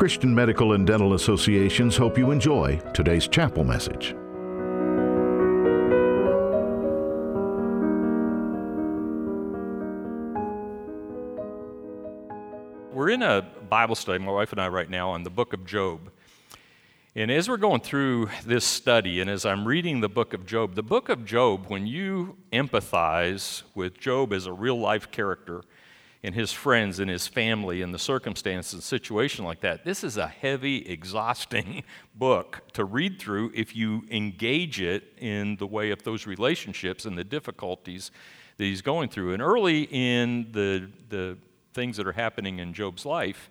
[0.00, 4.14] Christian Medical and Dental Associations hope you enjoy today's chapel message.
[12.94, 15.66] We're in a Bible study, my wife and I, right now, on the book of
[15.66, 16.10] Job.
[17.14, 20.76] And as we're going through this study, and as I'm reading the book of Job,
[20.76, 25.60] the book of Job, when you empathize with Job as a real life character,
[26.22, 29.84] and his friends and his family and the circumstances and situation like that.
[29.84, 31.82] This is a heavy, exhausting
[32.14, 37.16] book to read through if you engage it in the way of those relationships and
[37.16, 38.10] the difficulties
[38.58, 39.32] that he's going through.
[39.32, 41.38] And early in the, the
[41.72, 43.48] things that are happening in Job's life,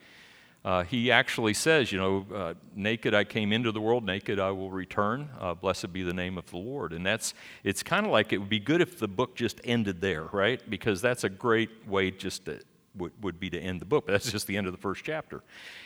[0.64, 4.52] uh, he actually says, you know, uh, naked I came into the world, naked I
[4.52, 5.30] will return.
[5.40, 6.92] Uh, blessed be the name of the Lord.
[6.92, 10.02] And that's, it's kind of like it would be good if the book just ended
[10.02, 10.62] there, right?
[10.70, 12.60] Because that's a great way just to,
[12.96, 14.06] would, would be to end the book.
[14.06, 15.42] But that's just the end of the first chapter.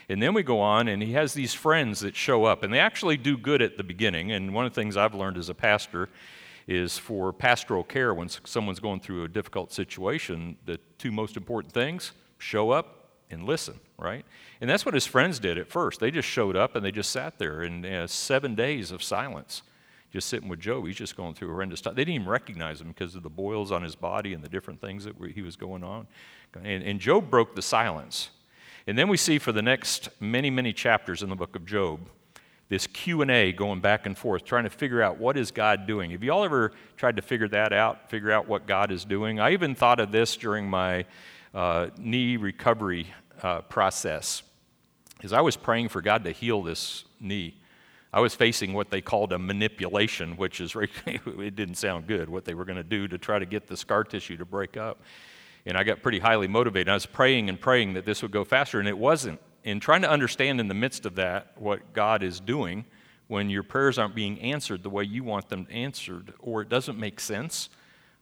[0.08, 2.78] And then we go on, and he has these friends that show up, and they
[2.78, 4.32] actually do good at the beginning.
[4.32, 6.08] And one of the things I've learned as a pastor
[6.66, 11.72] is for pastoral care, when someone's going through a difficult situation, the two most important
[11.74, 14.24] things show up and listen, right?
[14.60, 16.00] And that's what his friends did at first.
[16.00, 19.62] They just showed up and they just sat there in uh, seven days of silence,
[20.12, 20.86] just sitting with Job.
[20.86, 21.80] He's just going through horrendous.
[21.80, 24.80] They didn't even recognize him because of the boils on his body and the different
[24.80, 26.06] things that he was going on.
[26.62, 28.30] And, and Job broke the silence.
[28.86, 32.00] And then we see for the next many, many chapters in the book of Job,
[32.70, 36.24] this q&a going back and forth trying to figure out what is god doing have
[36.24, 39.52] you all ever tried to figure that out figure out what god is doing i
[39.52, 41.04] even thought of this during my
[41.52, 43.06] uh, knee recovery
[43.42, 44.42] uh, process
[45.24, 47.54] as I was praying for God to heal this knee.
[48.12, 52.44] I was facing what they called a manipulation, which is, it didn't sound good, what
[52.44, 55.00] they were going to do to try to get the scar tissue to break up.
[55.66, 56.88] And I got pretty highly motivated.
[56.88, 59.40] I was praying and praying that this would go faster, and it wasn't.
[59.64, 62.84] And trying to understand in the midst of that what God is doing
[63.28, 66.98] when your prayers aren't being answered the way you want them answered, or it doesn't
[66.98, 67.70] make sense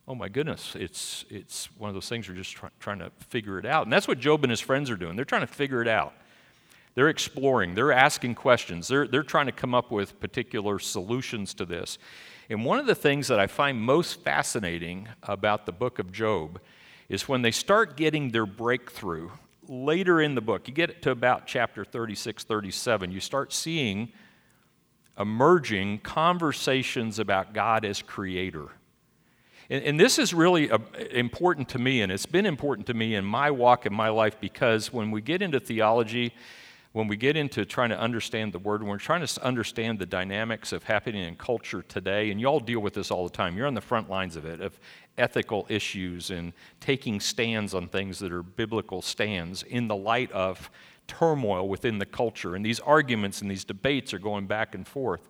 [0.08, 3.58] oh my goodness, it's, it's one of those things we're just try, trying to figure
[3.58, 3.84] it out.
[3.84, 5.16] And that's what Job and his friends are doing.
[5.16, 6.12] They're trying to figure it out.
[6.94, 11.64] They're exploring, they're asking questions, they're, they're trying to come up with particular solutions to
[11.64, 11.96] this.
[12.50, 16.60] And one of the things that I find most fascinating about the book of Job
[17.12, 19.28] is when they start getting their breakthrough
[19.68, 24.10] later in the book, you get to about chapter 36, 37, you start seeing
[25.18, 28.68] emerging conversations about God as creator.
[29.68, 30.78] And, and this is really a, uh,
[31.10, 34.40] important to me, and it's been important to me in my walk in my life
[34.40, 36.32] because when we get into theology,
[36.92, 40.06] when we get into trying to understand the word, when we're trying to understand the
[40.06, 43.56] dynamics of happening in culture today, and you all deal with this all the time,
[43.56, 44.78] you're on the front lines of it, of
[45.16, 50.70] ethical issues and taking stands on things that are biblical stands in the light of
[51.06, 52.54] turmoil within the culture.
[52.54, 55.28] And these arguments and these debates are going back and forth.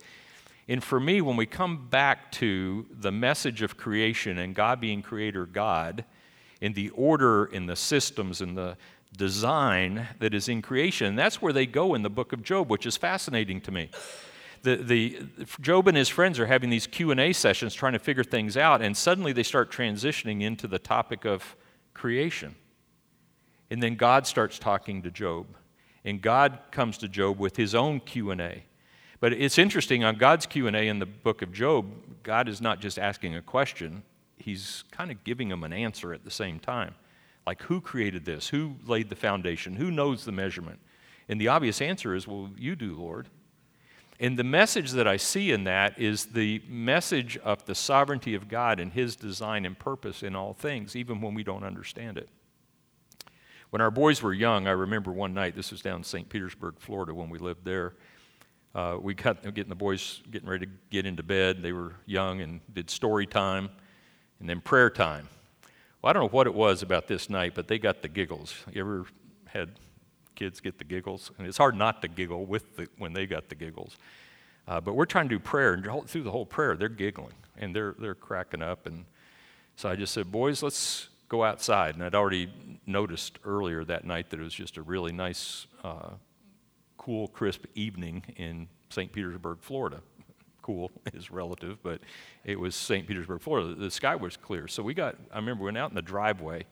[0.69, 5.03] And for me, when we come back to the message of creation and God being
[5.03, 6.05] creator God,
[6.63, 8.77] in the order in the systems and the
[9.17, 12.87] design that is in creation, that's where they go in the book of Job, which
[12.87, 13.91] is fascinating to me.
[14.63, 15.27] The, the,
[15.61, 18.97] Job and his friends are having these Q&A sessions trying to figure things out, and
[18.97, 21.57] suddenly they start transitioning into the topic of
[21.95, 22.55] creation.
[23.71, 25.47] And then God starts talking to Job,
[26.05, 28.65] and God comes to Job with his own Q&A.
[29.19, 31.87] But it's interesting on God's Q&A in the book of Job,
[32.23, 34.03] God is not just asking a question,
[34.37, 36.95] he's kind of giving him an answer at the same time.
[37.47, 38.49] Like who created this?
[38.49, 39.77] Who laid the foundation?
[39.77, 40.81] Who knows the measurement?
[41.29, 43.29] And the obvious answer is, well, you do, Lord.
[44.21, 48.49] And the message that I see in that is the message of the sovereignty of
[48.49, 52.29] God and his design and purpose in all things, even when we don't understand it.
[53.71, 56.29] When our boys were young, I remember one night, this was down in St.
[56.29, 57.95] Petersburg, Florida, when we lived there
[58.75, 61.63] uh, we got getting the boys getting ready to get into bed.
[61.63, 63.71] They were young and did story time
[64.41, 65.29] and then prayer time.
[66.03, 68.57] Well, I don't know what it was about this night, but they got the giggles.
[68.73, 69.07] You ever
[69.47, 69.79] had
[70.35, 71.31] kids get the giggles?
[71.39, 73.97] And it's hard not to giggle with the, when they got the giggles.
[74.67, 77.75] Uh, but we're trying to do prayer, and through the whole prayer, they're giggling and
[77.75, 78.87] they're, they're cracking up.
[78.87, 79.05] And
[79.77, 81.95] so I just said, Boys, let's go outside.
[81.95, 82.53] And I'd already
[82.85, 86.11] noticed earlier that night that it was just a really nice uh,
[86.99, 89.13] cool, crisp evening in St.
[89.13, 90.01] Petersburg, Florida.
[90.63, 92.01] Cool is relative, but
[92.45, 93.07] it was St.
[93.07, 93.75] Petersburg, Florida.
[93.75, 94.69] The sky was clear.
[94.69, 96.65] So we got, I remember we went out in the driveway.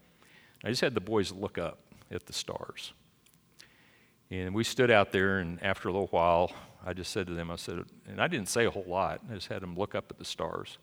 [0.64, 1.78] I just had the boys look up
[2.10, 2.92] at the stars.
[4.30, 6.52] And we stood out there, and after a little while,
[6.86, 9.34] I just said to them, I said, and I didn't say a whole lot, I
[9.34, 10.78] just had them look up at the stars.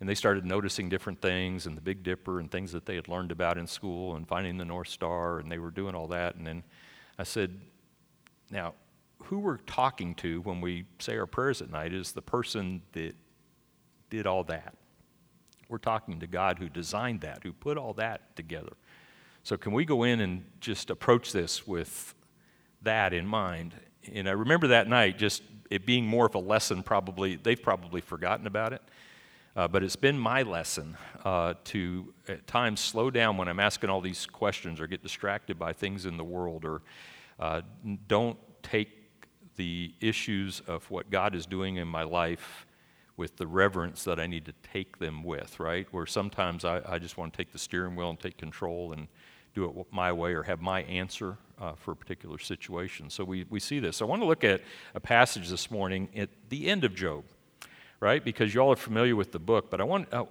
[0.00, 3.06] And they started noticing different things and the Big Dipper and things that they had
[3.06, 6.36] learned about in school and finding the North Star, and they were doing all that.
[6.36, 6.64] And then
[7.18, 7.60] I said,
[8.50, 8.74] Now,
[9.24, 13.14] who we're talking to when we say our prayers at night is the person that
[14.10, 14.74] did all that.
[15.68, 18.74] We're talking to God who designed that, who put all that together.
[19.42, 22.14] So, can we go in and just approach this with
[22.82, 23.74] that in mind?
[24.12, 28.00] And I remember that night just it being more of a lesson, probably, they've probably
[28.00, 28.82] forgotten about it.
[29.56, 33.88] Uh, but it's been my lesson uh, to at times slow down when I'm asking
[33.88, 36.82] all these questions or get distracted by things in the world or
[37.38, 37.62] uh,
[38.08, 39.03] don't take
[39.56, 42.66] the issues of what God is doing in my life
[43.16, 45.86] with the reverence that I need to take them with, right?
[45.92, 49.06] Where sometimes I, I just want to take the steering wheel and take control and
[49.54, 53.08] do it my way or have my answer uh, for a particular situation.
[53.08, 54.02] So we, we see this.
[54.02, 54.62] I want to look at
[54.96, 57.24] a passage this morning at the end of Job
[58.04, 58.22] right?
[58.22, 60.26] Because you all are familiar with the book, but I, want, I,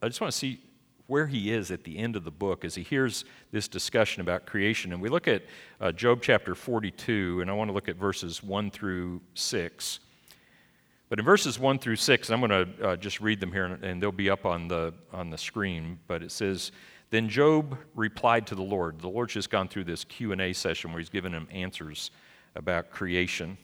[0.00, 0.60] I just want to see
[1.06, 4.46] where he is at the end of the book as he hears this discussion about
[4.46, 4.92] creation.
[4.92, 5.42] And we look at
[5.80, 10.00] uh, Job chapter 42, and I want to look at verses 1 through 6.
[11.08, 14.02] But in verses 1 through 6, I'm going to uh, just read them here, and
[14.02, 16.00] they'll be up on the, on the screen.
[16.08, 16.72] But it says,
[17.10, 19.00] Then Job replied to the Lord.
[19.00, 22.10] The Lord's just gone through this Q&A session where he's given him answers
[22.56, 23.56] about creation.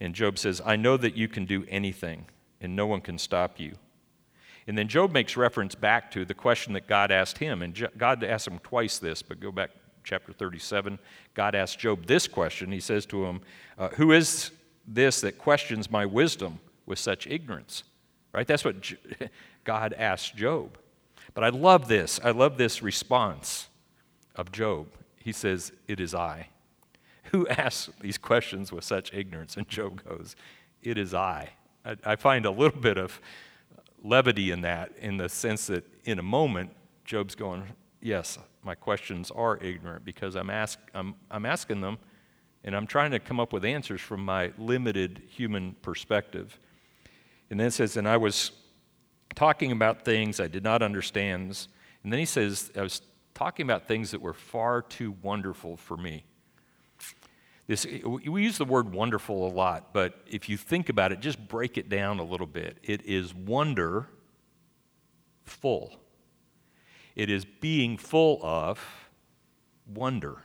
[0.00, 2.26] And Job says, I know that you can do anything
[2.60, 3.76] and no one can stop you.
[4.66, 7.62] And then Job makes reference back to the question that God asked him.
[7.62, 9.70] And God asked him twice this, but go back
[10.02, 10.98] chapter 37.
[11.34, 12.72] God asked Job this question.
[12.72, 13.40] He says to him,
[13.78, 14.50] uh, Who is
[14.86, 17.84] this that questions my wisdom with such ignorance?
[18.32, 18.46] Right?
[18.46, 18.76] That's what
[19.64, 20.78] God asked Job.
[21.34, 22.18] But I love this.
[22.24, 23.68] I love this response
[24.34, 24.88] of Job.
[25.16, 26.48] He says, It is I.
[27.32, 29.56] Who asks these questions with such ignorance?
[29.56, 30.34] And Job goes,
[30.82, 31.50] It is I.
[31.84, 33.20] I, I find a little bit of
[34.02, 36.70] levity in that, in the sense that in a moment,
[37.04, 37.64] Job's going,
[38.00, 41.98] Yes, my questions are ignorant because I'm, ask, I'm, I'm asking them
[42.62, 46.58] and I'm trying to come up with answers from my limited human perspective.
[47.50, 48.52] And then it says, And I was
[49.34, 51.66] talking about things I did not understand.
[52.02, 53.02] And then he says, I was
[53.34, 56.24] talking about things that were far too wonderful for me.
[57.66, 61.48] This, we use the word wonderful a lot, but if you think about it, just
[61.48, 62.78] break it down a little bit.
[62.84, 64.06] It is wonder
[65.42, 65.96] full.
[67.16, 68.78] It is being full of
[69.92, 70.42] wonder,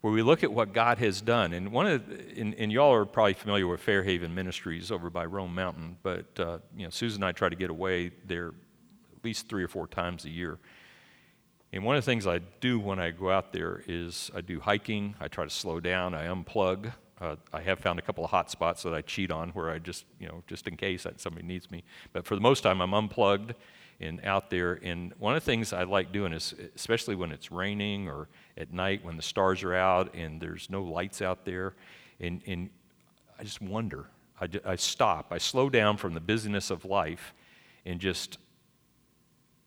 [0.00, 1.52] where we look at what God has done.
[1.52, 5.26] And one of, the, and, and y'all are probably familiar with Fairhaven Ministries over by
[5.26, 9.24] Roan Mountain, but uh, you know, Susan and I try to get away there at
[9.24, 10.58] least three or four times a year.
[11.72, 14.58] And one of the things I do when I go out there is I do
[14.58, 15.14] hiking.
[15.20, 16.14] I try to slow down.
[16.14, 16.92] I unplug.
[17.20, 19.78] Uh, I have found a couple of hot spots that I cheat on where I
[19.78, 21.84] just, you know, just in case that somebody needs me.
[22.12, 23.54] But for the most time, I'm unplugged
[24.00, 24.80] and out there.
[24.82, 28.72] And one of the things I like doing is, especially when it's raining or at
[28.72, 31.74] night when the stars are out and there's no lights out there,
[32.18, 32.70] and, and
[33.38, 34.06] I just wonder.
[34.40, 35.26] I, I stop.
[35.30, 37.34] I slow down from the busyness of life
[37.84, 38.38] and just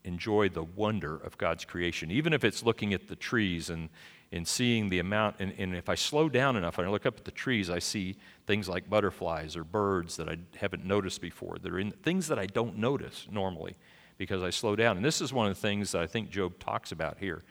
[0.04, 3.90] enjoy the wonder of God's creation, even if it's looking at the trees and,
[4.32, 5.38] and seeing the amount.
[5.40, 7.80] And, and if I slow down enough and I look up at the trees, I
[7.80, 11.58] see things like butterflies or birds that I haven't noticed before.
[11.62, 13.76] That are in, things that I don't notice normally
[14.18, 14.98] because I slow down.
[14.98, 17.44] And this is one of the things that I think Job talks about here.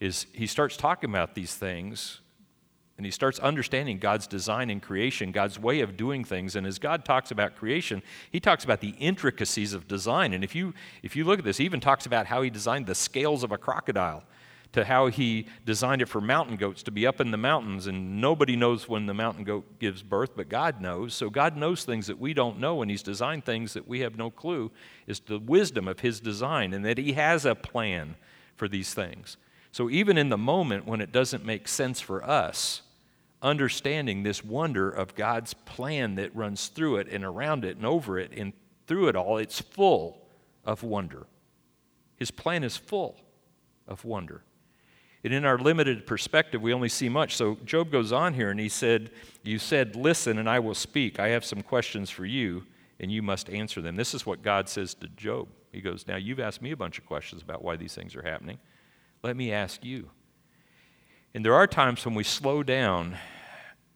[0.00, 2.20] Is he starts talking about these things
[3.00, 6.54] and he starts understanding God's design and creation, God's way of doing things.
[6.54, 10.34] And as God talks about creation, he talks about the intricacies of design.
[10.34, 12.84] And if you, if you look at this, he even talks about how he designed
[12.84, 14.22] the scales of a crocodile
[14.72, 17.86] to how he designed it for mountain goats to be up in the mountains.
[17.86, 21.14] And nobody knows when the mountain goat gives birth, but God knows.
[21.14, 24.18] So God knows things that we don't know, and he's designed things that we have
[24.18, 24.70] no clue,
[25.06, 28.16] is the wisdom of his design, and that he has a plan
[28.56, 29.38] for these things.
[29.72, 32.82] So even in the moment when it doesn't make sense for us,
[33.42, 38.18] understanding this wonder of God's plan that runs through it and around it and over
[38.18, 38.52] it and
[38.86, 40.26] through it all, it's full
[40.64, 41.26] of wonder.
[42.16, 43.16] His plan is full
[43.86, 44.42] of wonder.
[45.22, 47.36] And in our limited perspective, we only see much.
[47.36, 49.10] So Job goes on here and he said,
[49.42, 51.20] You said, Listen, and I will speak.
[51.20, 52.64] I have some questions for you,
[52.98, 53.96] and you must answer them.
[53.96, 55.48] This is what God says to Job.
[55.72, 58.22] He goes, Now you've asked me a bunch of questions about why these things are
[58.22, 58.58] happening.
[59.22, 60.10] Let me ask you.
[61.32, 63.16] And there are times when we slow down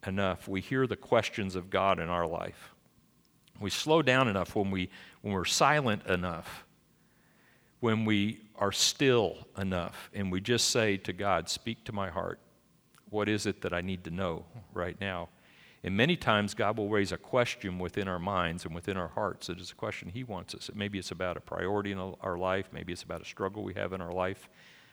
[0.07, 2.71] enough, we hear the questions of God in our life.
[3.61, 4.91] We slow down enough when, we,
[5.23, 6.65] when we're silent enough,
[7.81, 12.39] when we are still enough, and we just say to God, Speak to my heart.
[13.11, 15.29] What is it that I need to know right now?
[15.83, 19.49] And many times, God will raise a question within our minds and within our hearts.
[19.49, 20.71] It is a question He wants us.
[20.75, 23.93] Maybe it's about a priority in our life, maybe it's about a struggle we have
[23.93, 24.49] in our life,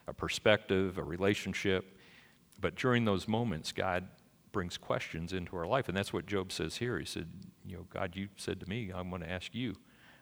[0.08, 1.98] a perspective, a relationship.
[2.62, 4.08] But during those moments, God
[4.52, 5.88] brings questions into our life.
[5.88, 7.00] And that's what Job says here.
[7.00, 7.28] He said,
[7.66, 9.76] You know, God, you said to me, I'm going to ask you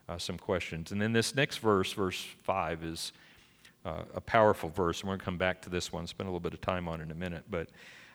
[0.08, 0.92] uh, some questions.
[0.92, 3.12] And then this next verse, verse 5, is
[3.86, 5.02] uh, a powerful verse.
[5.02, 7.00] I'm going to come back to this one, spend a little bit of time on
[7.00, 7.44] it in a minute.
[7.50, 7.70] But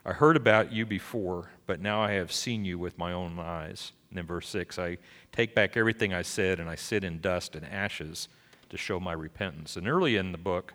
[0.04, 3.92] I heard about you before, but now I have seen you with my own eyes.
[4.10, 4.98] And then verse 6 I
[5.32, 8.28] take back everything I said, and I sit in dust and ashes
[8.70, 9.76] to show my repentance.
[9.76, 10.74] And early in the book,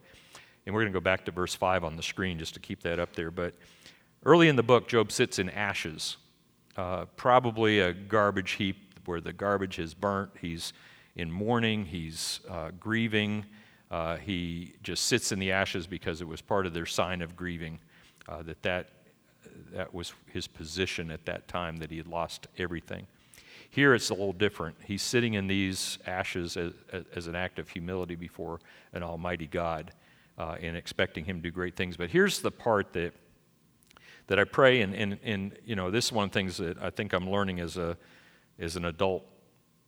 [0.70, 2.84] and we're going to go back to verse 5 on the screen just to keep
[2.84, 3.56] that up there, but
[4.24, 6.18] early in the book, Job sits in ashes,
[6.78, 10.30] uh, probably a garbage heap where the garbage is burnt.
[10.40, 10.74] He's
[11.16, 13.46] in mourning, he's uh, grieving.
[13.90, 17.36] Uh, he just sits in the ashes because it was part of their sign of
[17.36, 17.80] grieving
[18.28, 18.90] uh, that that
[19.74, 23.08] that was his position at that time, that he had lost everything.
[23.72, 24.76] Here it's a little different.
[24.86, 26.74] He's sitting in these ashes as,
[27.16, 28.60] as an act of humility before
[28.94, 29.94] an almighty God
[30.40, 31.98] uh, and expecting him to do great things.
[31.98, 33.14] But here's the part that,
[34.28, 36.82] that I pray, and, and, and you know, this is one of the things that
[36.82, 37.98] I think I'm learning as, a,
[38.58, 39.26] as an adult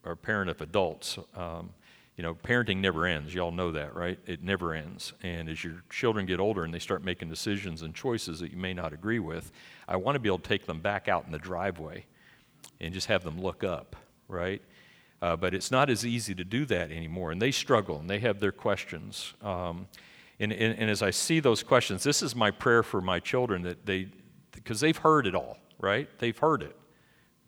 [0.03, 1.17] or parent of adults.
[1.35, 1.71] Um,
[2.17, 3.33] you know, parenting never ends.
[3.33, 4.19] Y'all know that, right?
[4.27, 5.13] It never ends.
[5.23, 8.57] And as your children get older and they start making decisions and choices that you
[8.57, 9.51] may not agree with,
[9.87, 12.05] I want to be able to take them back out in the driveway
[12.81, 13.95] and just have them look up,
[14.27, 14.61] right?
[15.21, 17.31] Uh, but it's not as easy to do that anymore.
[17.31, 19.33] And they struggle and they have their questions.
[19.41, 19.87] Um,
[20.41, 23.61] and, and, and as I see those questions, this is my prayer for my children
[23.61, 24.07] that they,
[24.51, 26.09] because they've heard it all, right?
[26.17, 26.75] They've heard it.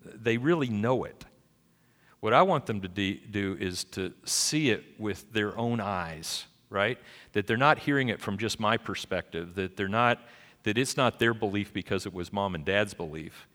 [0.05, 1.25] They really know it.
[2.19, 6.99] What I want them to do is to see it with their own eyes, right?
[7.33, 10.19] That they're not hearing it from just my perspective, that they're not
[10.63, 13.49] that it's not their belief because it was mom and dad's belief,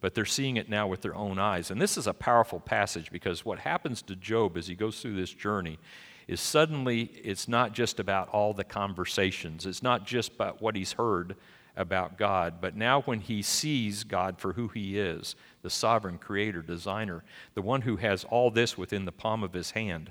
[0.00, 1.70] but they're seeing it now with their own eyes.
[1.70, 5.16] And this is a powerful passage because what happens to Job as he goes through
[5.16, 5.78] this journey
[6.26, 10.92] is suddenly it's not just about all the conversations, it's not just about what he's
[10.92, 11.36] heard
[11.76, 16.62] about God, but now when he sees God for who he is, the sovereign creator,
[16.62, 20.10] designer, the one who has all this within the palm of his hand.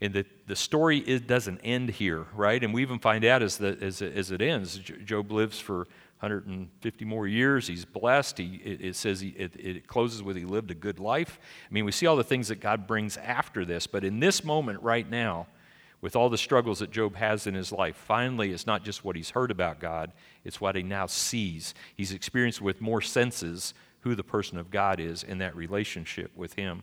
[0.00, 2.62] And the, the story it doesn't end here, right?
[2.62, 5.88] And we even find out as, the, as, as it ends, Job lives for
[6.20, 7.66] 150 more years.
[7.66, 8.38] He's blessed.
[8.38, 11.38] He, it, it says he, it, it closes with he lived a good life.
[11.68, 14.44] I mean, we see all the things that God brings after this, but in this
[14.44, 15.46] moment right now,
[16.00, 19.16] with all the struggles that Job has in his life, finally, it's not just what
[19.16, 20.12] he's heard about God,
[20.44, 21.74] it's what he now sees.
[21.96, 26.54] He's experienced with more senses who the person of God is in that relationship with
[26.54, 26.82] him.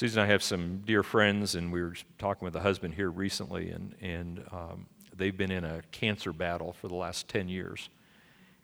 [0.00, 3.10] Susan and I have some dear friends, and we were talking with a husband here
[3.10, 7.90] recently, and, and um, they've been in a cancer battle for the last 10 years.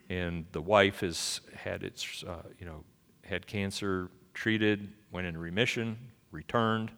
[0.08, 2.84] And the wife has had its, uh, you know,
[3.22, 5.98] had cancer treated, went into remission,
[6.30, 6.90] returned,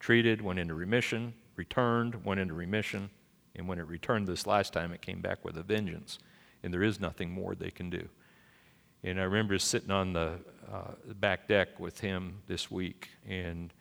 [0.00, 3.08] treated, went into remission, returned, went into remission,
[3.56, 6.18] and when it returned this last time, it came back with a vengeance.
[6.62, 8.06] And there is nothing more they can do.
[9.02, 10.40] And I remember sitting on the
[10.70, 10.90] uh,
[11.20, 13.72] back deck with him this week and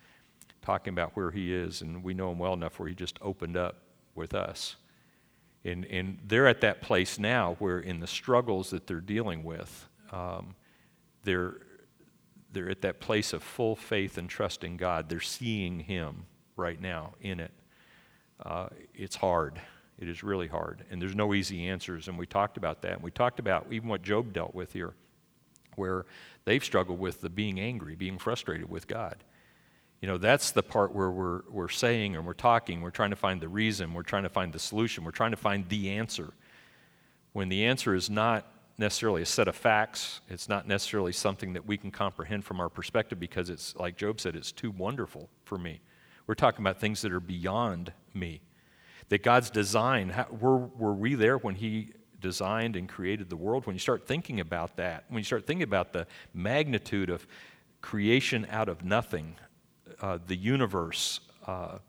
[0.67, 3.55] talking about where he is, and we know him well enough where he just opened
[3.55, 3.77] up
[4.15, 4.75] with us.
[5.63, 9.87] And, and they're at that place now where, in the struggles that they're dealing with,
[10.11, 10.55] um,
[11.23, 11.53] they're,
[12.51, 15.07] they're at that place of full faith and trust in God.
[15.07, 16.25] They're seeing Him
[16.57, 17.51] right now in it.
[18.45, 19.61] Uh, it's hard.
[19.97, 20.83] It is really hard.
[20.91, 22.09] And there's no easy answers.
[22.09, 22.95] And we talked about that.
[22.95, 24.95] And we talked about even what Job dealt with here,
[25.77, 26.05] where
[26.43, 29.23] they've struggled with the being angry, being frustrated with God.
[30.01, 33.15] You know, that's the part where we're, we're saying and we're talking, we're trying to
[33.15, 36.33] find the reason, we're trying to find the solution, we're trying to find the answer.
[37.33, 38.45] When the answer is not
[38.77, 42.69] necessarily a set of facts, it's not necessarily something that we can comprehend from our
[42.69, 45.81] perspective because it's, like Job said, it's too wonderful for me.
[46.27, 48.41] We're talking about things that are beyond me.
[49.09, 53.65] That God's design, how, were, were we there when He designed and created the world?
[53.65, 57.25] When you start thinking about that, when you start thinking about the magnitude of
[57.81, 59.35] creation out of nothing,
[60.01, 61.79] uh, the universe, uh,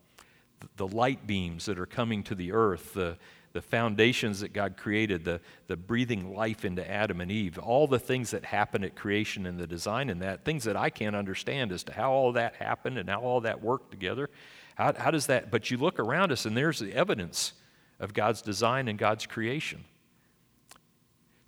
[0.77, 3.17] the light beams that are coming to the earth, the,
[3.53, 7.99] the foundations that God created, the, the breathing life into Adam and Eve, all the
[7.99, 11.71] things that happen at creation and the design and that, things that I can't understand
[11.71, 14.29] as to how all that happened and how all that worked together.
[14.75, 17.53] How, how does that, but you look around us and there's the evidence
[17.99, 19.83] of God's design and God's creation.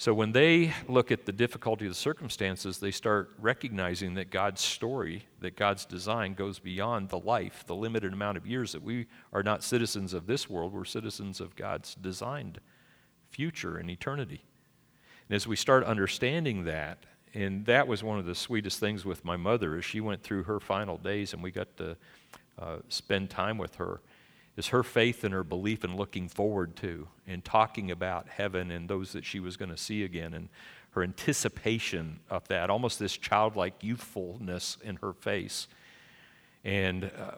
[0.01, 4.59] So when they look at the difficulty of the circumstances, they start recognizing that God's
[4.59, 9.05] story, that God's design goes beyond the life, the limited amount of years that we
[9.31, 12.59] are not citizens of this world, we're citizens of God's designed
[13.29, 14.43] future and eternity.
[15.29, 17.05] And as we start understanding that,
[17.35, 20.45] and that was one of the sweetest things with my mother as she went through
[20.45, 21.95] her final days and we got to
[22.57, 24.01] uh, spend time with her
[24.61, 28.87] is her faith and her belief in looking forward to and talking about heaven and
[28.87, 30.49] those that she was going to see again and
[30.91, 35.67] her anticipation of that, almost this childlike youthfulness in her face.
[36.63, 37.31] And uh,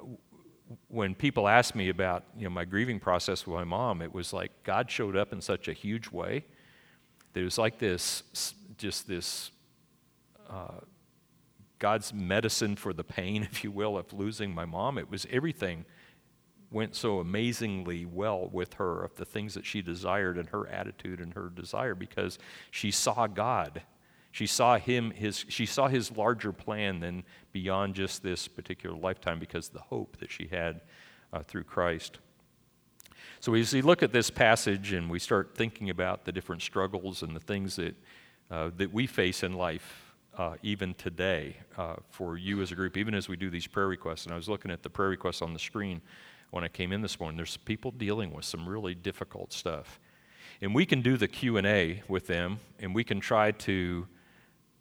[0.89, 4.34] when people ask me about you know, my grieving process with my mom, it was
[4.34, 6.44] like God showed up in such a huge way
[7.32, 8.24] that it was like this,
[8.77, 9.50] just this
[10.50, 10.82] uh,
[11.80, 14.98] God's medicine for the pain, if you will, of losing my mom.
[14.98, 15.86] It was everything
[16.74, 21.20] went so amazingly well with her of the things that she desired and her attitude
[21.20, 22.39] and her desire because
[22.72, 23.84] she saw God.
[24.32, 29.39] She saw him his she saw his larger plan than beyond just this particular lifetime
[29.39, 30.82] because the hope that she had
[31.32, 32.18] uh, through Christ.
[33.39, 37.22] So as we look at this passage and we start thinking about the different struggles
[37.22, 37.96] and the things that
[38.50, 42.98] uh, that we face in life uh, even today uh, for you as a group,
[42.98, 44.25] even as we do these prayer requests.
[44.25, 46.01] And I was looking at the prayer requests on the screen
[46.53, 47.36] when I came in this morning.
[47.36, 50.00] There's people dealing with some really difficult stuff.
[50.62, 54.07] And we can do the Q&A with them and we can try to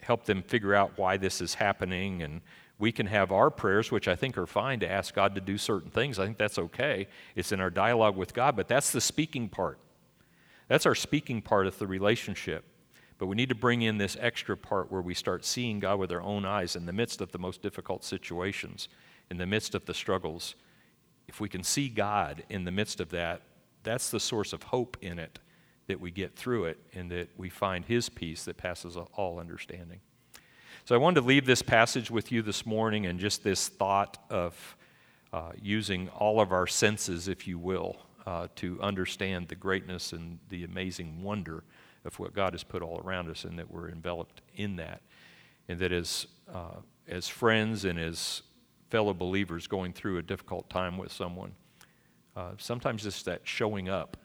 [0.02, 2.42] help them figure out why this is happening and
[2.78, 5.56] we can have our prayers which I think are fine to ask God to do
[5.56, 6.18] certain things.
[6.18, 7.08] I think that's okay.
[7.36, 9.78] It's in our dialogue with God, but that's the speaking part.
[10.68, 12.66] That's our speaking part of the relationship.
[13.16, 16.12] But we need to bring in this extra part where we start seeing God with
[16.12, 18.88] our own eyes in the midst of the most difficult situations,
[19.30, 20.54] in the midst of the struggles
[21.32, 23.40] if we can see God in the midst of that,
[23.84, 25.38] that's the source of hope in it
[25.86, 30.00] that we get through it and that we find His peace that passes all understanding.
[30.84, 34.18] So I wanted to leave this passage with you this morning and just this thought
[34.28, 34.76] of
[35.32, 37.96] uh, using all of our senses, if you will,
[38.26, 41.64] uh, to understand the greatness and the amazing wonder
[42.04, 45.00] of what God has put all around us and that we're enveloped in that.
[45.66, 48.42] And that as, uh, as friends and as
[48.92, 51.52] fellow believers going through a difficult time with someone.
[52.36, 54.18] Uh, sometimes just that showing up,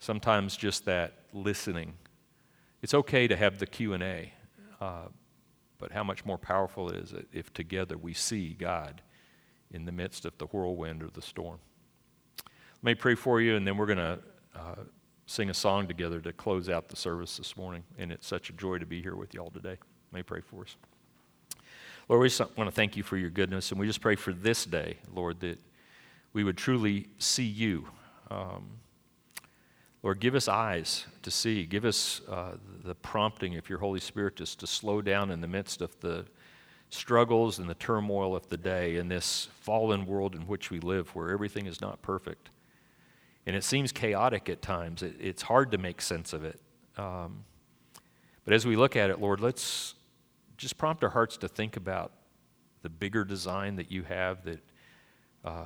[0.00, 1.94] sometimes just that listening.
[2.82, 4.32] It's okay to have the Q&A,
[4.80, 5.04] uh,
[5.78, 9.00] but how much more powerful is it if together we see God
[9.70, 11.60] in the midst of the whirlwind or the storm?
[12.82, 14.18] Let me pray for you, and then we're going to
[14.56, 14.82] uh,
[15.26, 17.84] sing a song together to close out the service this morning.
[17.96, 19.76] And it's such a joy to be here with you all today.
[20.10, 20.76] Me pray for us.
[22.08, 24.32] Lord, we just want to thank you for your goodness, and we just pray for
[24.32, 25.58] this day, Lord, that
[26.32, 27.86] we would truly see you.
[28.30, 28.70] Um,
[30.02, 31.64] Lord, give us eyes to see.
[31.64, 35.46] Give us uh, the prompting of your Holy Spirit just to slow down in the
[35.46, 36.26] midst of the
[36.90, 41.14] struggles and the turmoil of the day in this fallen world in which we live,
[41.14, 42.50] where everything is not perfect.
[43.46, 45.02] And it seems chaotic at times.
[45.02, 46.60] It, it's hard to make sense of it.
[46.96, 47.44] Um,
[48.44, 49.94] but as we look at it, Lord, let's
[50.62, 52.12] just prompt our hearts to think about
[52.82, 54.60] the bigger design that you have, that,
[55.44, 55.64] uh,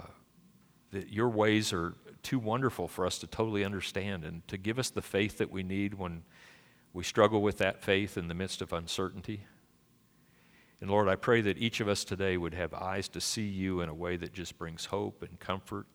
[0.91, 4.89] that your ways are too wonderful for us to totally understand, and to give us
[4.89, 6.23] the faith that we need when
[6.95, 9.45] we struggle with that faith in the midst of uncertainty.
[10.81, 13.83] And Lord, I pray that each of us today would have eyes to see you
[13.83, 15.87] in a way that just brings hope and comfort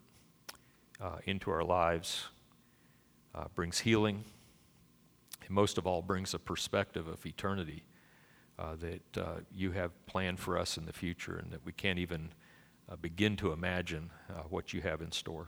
[1.01, 2.27] uh, into our lives,
[3.33, 4.25] uh, brings healing,
[5.41, 7.83] and most of all, brings a perspective of eternity
[8.61, 11.97] uh, that uh, you have planned for us in the future and that we can't
[11.97, 12.29] even
[12.89, 15.47] uh, begin to imagine uh, what you have in store.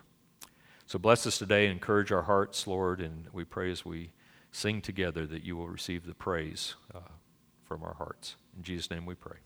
[0.87, 4.11] So bless us today, encourage our hearts, Lord, and we pray as we
[4.51, 6.99] sing together that you will receive the praise uh,
[7.63, 8.35] from our hearts.
[8.57, 9.37] In Jesus' name we pray.